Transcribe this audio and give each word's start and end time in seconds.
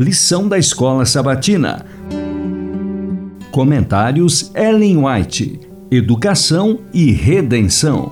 Lição 0.00 0.48
da 0.48 0.56
Escola 0.56 1.04
Sabatina. 1.04 1.84
Comentários 3.50 4.50
Ellen 4.54 5.04
White. 5.04 5.60
Educação 5.90 6.78
e 6.90 7.12
Redenção. 7.12 8.10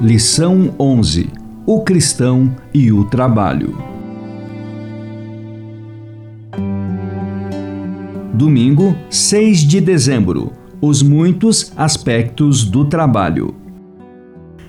Lição 0.00 0.74
11. 0.80 1.28
O 1.66 1.82
cristão 1.82 2.56
e 2.72 2.90
o 2.90 3.04
trabalho. 3.04 3.76
Domingo, 8.32 8.96
6 9.10 9.58
de 9.58 9.78
dezembro. 9.82 10.54
Os 10.80 11.02
muitos 11.02 11.70
aspectos 11.76 12.64
do 12.64 12.86
trabalho. 12.86 13.65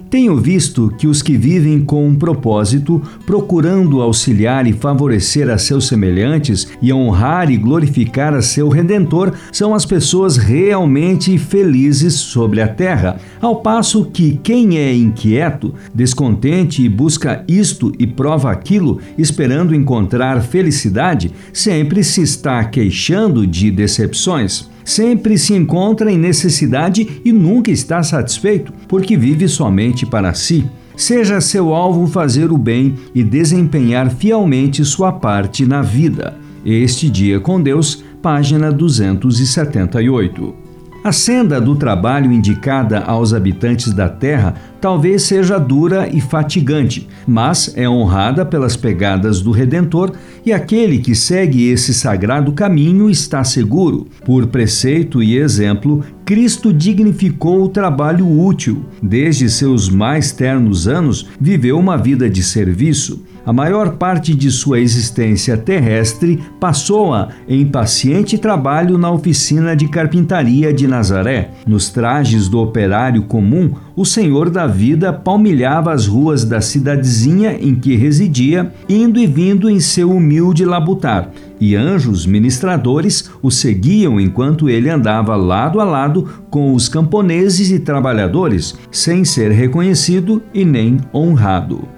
Tenho 0.09 0.37
visto 0.37 0.93
que 0.97 1.05
os 1.05 1.21
que 1.21 1.35
vivem 1.35 1.83
com 1.83 2.07
um 2.07 2.15
propósito, 2.15 3.01
procurando 3.25 4.01
auxiliar 4.01 4.65
e 4.65 4.71
favorecer 4.71 5.49
a 5.49 5.57
seus 5.57 5.87
semelhantes 5.87 6.67
e 6.81 6.93
honrar 6.93 7.51
e 7.51 7.57
glorificar 7.57 8.33
a 8.33 8.41
seu 8.41 8.69
Redentor, 8.69 9.33
são 9.51 9.75
as 9.75 9.85
pessoas 9.85 10.37
realmente 10.37 11.37
felizes 11.37 12.13
sobre 12.13 12.61
a 12.61 12.67
terra, 12.67 13.17
ao 13.41 13.57
passo 13.57 14.05
que 14.05 14.39
quem 14.41 14.77
é 14.77 14.93
inquieto, 14.95 15.73
descontente 15.93 16.81
e 16.81 16.87
busca 16.87 17.43
isto 17.47 17.91
e 17.99 18.07
prova 18.07 18.49
aquilo, 18.49 19.01
esperando 19.17 19.75
encontrar 19.75 20.41
felicidade, 20.41 21.33
sempre 21.51 22.01
se 22.03 22.21
está 22.21 22.63
queixando 22.63 23.45
de 23.45 23.69
decepções 23.69 24.69
sempre 24.87 25.37
se 25.37 25.53
encontra 25.53 26.09
em 26.09 26.17
necessidade 26.17 27.21
e 27.25 27.31
nunca 27.33 27.69
está 27.69 28.01
satisfeito, 28.01 28.71
porque 28.87 29.17
vive 29.17 29.45
somente 29.49 30.05
para 30.05 30.33
si. 30.33 30.65
Seja 30.95 31.41
seu 31.41 31.75
alvo 31.75 32.07
fazer 32.07 32.53
o 32.53 32.57
bem 32.57 32.95
e 33.13 33.21
desempenhar 33.21 34.09
fielmente 34.09 34.85
sua 34.85 35.11
parte 35.11 35.65
na 35.65 35.81
vida. 35.81 36.37
Este 36.65 37.09
Dia 37.09 37.37
com 37.39 37.61
Deus, 37.61 38.01
página 38.21 38.71
278. 38.71 40.66
A 41.07 41.13
senda 41.13 41.61
do 41.61 41.73
trabalho 41.73 42.33
indicada 42.33 42.99
aos 42.99 43.33
habitantes 43.33 43.93
da 43.93 44.09
terra 44.09 44.55
talvez 44.81 45.23
seja 45.23 45.57
dura 45.57 46.09
e 46.13 46.19
fatigante, 46.19 47.07
mas 47.25 47.71
é 47.77 47.87
honrada 47.87 48.45
pelas 48.45 48.75
pegadas 48.75 49.39
do 49.39 49.51
Redentor 49.51 50.11
e 50.45 50.51
aquele 50.51 50.97
que 50.97 51.15
segue 51.15 51.69
esse 51.69 51.93
sagrado 51.93 52.51
caminho 52.51 53.09
está 53.09 53.41
seguro. 53.45 54.07
Por 54.25 54.47
preceito 54.47 55.23
e 55.23 55.37
exemplo, 55.37 56.03
Cristo 56.25 56.73
dignificou 56.73 57.63
o 57.63 57.69
trabalho 57.69 58.29
útil. 58.29 58.83
Desde 59.01 59.49
seus 59.49 59.89
mais 59.89 60.33
ternos 60.33 60.89
anos, 60.89 61.29
viveu 61.39 61.79
uma 61.79 61.97
vida 61.97 62.29
de 62.29 62.43
serviço. 62.43 63.23
A 63.47 63.53
maior 63.53 63.93
parte 63.93 64.35
de 64.35 64.51
sua 64.51 64.77
existência 64.77 65.55
terrestre 65.55 66.37
passou-a 66.59 67.29
em 67.47 67.65
paciente 67.65 68.37
trabalho 68.37 68.97
na 68.97 69.09
oficina 69.09 69.73
de 69.73 69.87
carpintaria 69.87 70.73
de 70.73 70.85
Nazaré. 70.85 71.51
Nos 71.65 71.87
trajes 71.87 72.49
do 72.49 72.59
operário 72.59 73.23
comum, 73.23 73.71
o 73.95 74.03
Senhor 74.03 74.49
da 74.49 74.67
vida 74.67 75.13
palmilhava 75.13 75.93
as 75.93 76.07
ruas 76.07 76.43
da 76.43 76.59
cidadezinha 76.59 77.53
em 77.53 77.73
que 77.73 77.95
residia, 77.95 78.69
indo 78.89 79.17
e 79.17 79.25
vindo 79.25 79.69
em 79.69 79.79
seu 79.79 80.11
humilde 80.11 80.65
labutar, 80.65 81.31
e 81.57 81.73
anjos 81.73 82.25
ministradores 82.25 83.29
o 83.41 83.49
seguiam 83.49 84.19
enquanto 84.19 84.67
ele 84.67 84.89
andava 84.89 85.37
lado 85.37 85.79
a 85.79 85.85
lado 85.85 86.27
com 86.49 86.73
os 86.73 86.89
camponeses 86.89 87.71
e 87.71 87.79
trabalhadores, 87.79 88.75
sem 88.91 89.23
ser 89.23 89.51
reconhecido 89.53 90.43
e 90.53 90.65
nem 90.65 90.97
honrado. 91.13 91.96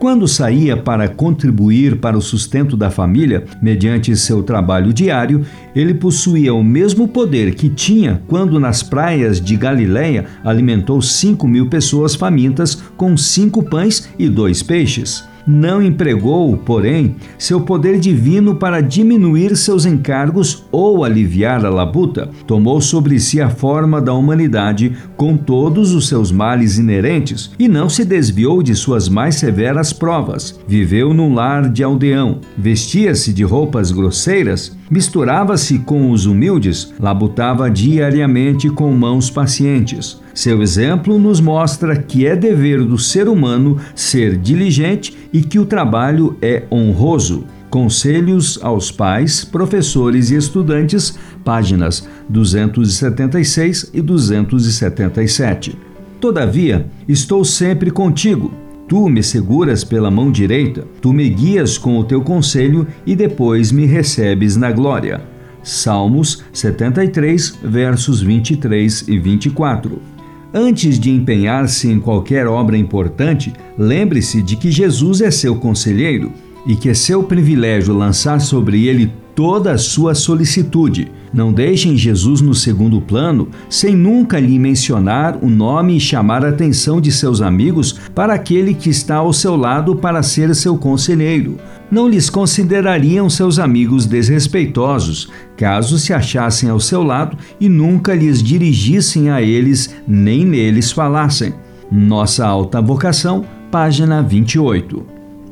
Quando 0.00 0.26
saía 0.26 0.78
para 0.78 1.10
contribuir 1.10 1.98
para 2.00 2.16
o 2.16 2.22
sustento 2.22 2.74
da 2.74 2.90
família, 2.90 3.44
mediante 3.60 4.16
seu 4.16 4.42
trabalho 4.42 4.94
diário, 4.94 5.44
ele 5.76 5.92
possuía 5.92 6.54
o 6.54 6.64
mesmo 6.64 7.06
poder 7.06 7.54
que 7.54 7.68
tinha 7.68 8.22
quando 8.26 8.58
nas 8.58 8.82
praias 8.82 9.38
de 9.38 9.54
Galiléia 9.56 10.24
alimentou 10.42 11.02
cinco 11.02 11.46
mil 11.46 11.68
pessoas 11.68 12.14
famintas 12.14 12.82
com 12.96 13.14
cinco 13.14 13.62
pães 13.62 14.08
e 14.18 14.26
dois 14.26 14.62
peixes 14.62 15.28
não 15.50 15.82
empregou, 15.82 16.56
porém, 16.56 17.16
seu 17.36 17.60
poder 17.60 17.98
divino 17.98 18.54
para 18.54 18.80
diminuir 18.80 19.56
seus 19.56 19.84
encargos 19.84 20.64
ou 20.70 21.04
aliviar 21.04 21.66
a 21.66 21.68
labuta. 21.68 22.30
Tomou 22.46 22.80
sobre 22.80 23.18
si 23.18 23.40
a 23.40 23.50
forma 23.50 24.00
da 24.00 24.14
humanidade 24.14 24.96
com 25.16 25.36
todos 25.36 25.92
os 25.92 26.08
seus 26.08 26.30
males 26.30 26.78
inerentes 26.78 27.50
e 27.58 27.66
não 27.66 27.88
se 27.88 28.04
desviou 28.04 28.62
de 28.62 28.74
suas 28.74 29.08
mais 29.08 29.34
severas 29.34 29.92
provas. 29.92 30.58
Viveu 30.68 31.12
num 31.12 31.34
lar 31.34 31.68
de 31.68 31.82
aldeão, 31.82 32.40
vestia-se 32.56 33.32
de 33.32 33.42
roupas 33.42 33.90
grosseiras, 33.90 34.76
misturava-se 34.90 35.80
com 35.80 36.10
os 36.10 36.26
humildes, 36.26 36.94
labutava 36.98 37.70
diariamente 37.70 38.70
com 38.70 38.92
mãos 38.92 39.28
pacientes. 39.28 40.20
Seu 40.40 40.62
exemplo 40.62 41.18
nos 41.18 41.38
mostra 41.38 41.94
que 41.94 42.26
é 42.26 42.34
dever 42.34 42.82
do 42.82 42.96
ser 42.96 43.28
humano 43.28 43.76
ser 43.94 44.38
diligente 44.38 45.14
e 45.30 45.42
que 45.42 45.58
o 45.58 45.66
trabalho 45.66 46.34
é 46.40 46.62
honroso. 46.72 47.44
Conselhos 47.68 48.58
aos 48.62 48.90
pais, 48.90 49.44
professores 49.44 50.30
e 50.30 50.36
estudantes, 50.36 51.18
páginas 51.44 52.08
276 52.30 53.90
e 53.92 54.00
277. 54.00 55.76
Todavia, 56.18 56.86
estou 57.06 57.44
sempre 57.44 57.90
contigo. 57.90 58.50
Tu 58.88 59.10
me 59.10 59.22
seguras 59.22 59.84
pela 59.84 60.10
mão 60.10 60.32
direita, 60.32 60.86
tu 61.02 61.12
me 61.12 61.28
guias 61.28 61.76
com 61.76 61.98
o 61.98 62.04
teu 62.04 62.22
conselho 62.22 62.86
e 63.04 63.14
depois 63.14 63.70
me 63.70 63.84
recebes 63.84 64.56
na 64.56 64.72
glória. 64.72 65.20
Salmos 65.62 66.42
73, 66.50 67.58
versos 67.62 68.22
23 68.22 69.06
e 69.06 69.18
24. 69.18 70.19
Antes 70.52 70.98
de 70.98 71.10
empenhar-se 71.10 71.88
em 71.88 72.00
qualquer 72.00 72.48
obra 72.48 72.76
importante, 72.76 73.52
lembre-se 73.78 74.42
de 74.42 74.56
que 74.56 74.68
Jesus 74.68 75.20
é 75.20 75.30
seu 75.30 75.54
conselheiro 75.54 76.32
e 76.66 76.74
que 76.74 76.88
é 76.88 76.94
seu 76.94 77.22
privilégio 77.22 77.94
lançar 77.94 78.40
sobre 78.40 78.84
ele 78.86 79.12
toda 79.32 79.70
a 79.70 79.78
sua 79.78 80.12
solicitude. 80.12 81.10
Não 81.32 81.52
deixem 81.52 81.96
Jesus 81.96 82.40
no 82.40 82.52
segundo 82.52 83.00
plano 83.00 83.48
sem 83.68 83.94
nunca 83.94 84.40
lhe 84.40 84.58
mencionar 84.58 85.38
o 85.40 85.48
nome 85.48 85.96
e 85.96 86.00
chamar 86.00 86.44
a 86.44 86.48
atenção 86.48 87.00
de 87.00 87.12
seus 87.12 87.40
amigos 87.40 87.92
para 88.12 88.34
aquele 88.34 88.74
que 88.74 88.90
está 88.90 89.16
ao 89.16 89.32
seu 89.32 89.54
lado 89.54 89.94
para 89.94 90.20
ser 90.20 90.52
seu 90.56 90.76
conselheiro. 90.76 91.58
Não 91.90 92.08
lhes 92.08 92.30
considerariam 92.30 93.28
seus 93.28 93.58
amigos 93.58 94.06
desrespeitosos, 94.06 95.28
caso 95.56 95.98
se 95.98 96.12
achassem 96.12 96.70
ao 96.70 96.78
seu 96.78 97.02
lado 97.02 97.36
e 97.60 97.68
nunca 97.68 98.14
lhes 98.14 98.42
dirigissem 98.42 99.30
a 99.30 99.42
eles 99.42 99.94
nem 100.06 100.44
neles 100.44 100.92
falassem. 100.92 101.52
Nossa 101.90 102.46
alta 102.46 102.80
vocação, 102.80 103.44
página 103.70 104.22
28. 104.22 105.04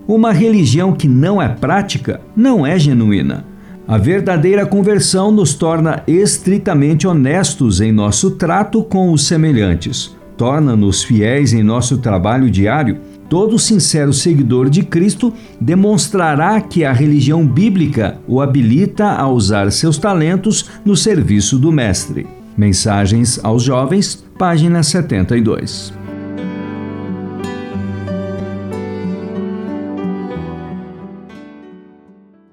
Uma 0.07 0.33
religião 0.33 0.93
que 0.93 1.09
não 1.09 1.43
é 1.43 1.49
prática 1.49 2.21
não 2.37 2.65
é 2.65 2.79
genuína. 2.79 3.45
A 3.87 3.99
verdadeira 3.99 4.65
conversão 4.65 5.33
nos 5.33 5.55
torna 5.55 6.03
estritamente 6.07 7.07
honestos 7.07 7.81
em 7.81 7.91
nosso 7.91 8.33
trato 8.33 8.85
com 8.85 9.13
os 9.13 9.27
semelhantes, 9.27 10.17
torna-nos 10.37 11.03
fiéis 11.03 11.53
em 11.53 11.63
nosso 11.63 11.99
trabalho 11.99 12.51
diário. 12.51 12.99
Todo 13.29 13.59
sincero 13.59 14.13
seguidor 14.13 14.71
de 14.71 14.83
Cristo 14.83 15.35
demonstrará 15.61 16.61
que 16.61 16.85
a 16.85 16.93
religião 16.93 17.47
bíblica 17.47 18.19
o 18.27 18.41
habilita 18.41 19.11
a 19.11 19.29
usar 19.29 19.71
seus 19.71 19.99
talentos 19.99 20.71
no 20.85 20.97
serviço 20.97 21.59
do 21.59 21.71
Mestre. 21.71 22.27
Mensagens 22.57 23.39
aos 23.45 23.63
Jovens, 23.63 24.25
página 24.39 24.83
72. 24.83 25.98